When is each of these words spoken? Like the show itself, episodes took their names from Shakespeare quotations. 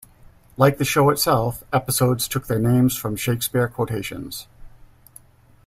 Like 0.57 0.79
the 0.79 0.83
show 0.83 1.11
itself, 1.11 1.63
episodes 1.71 2.27
took 2.27 2.47
their 2.47 2.57
names 2.57 2.95
from 2.95 3.15
Shakespeare 3.15 3.67
quotations. 3.67 4.47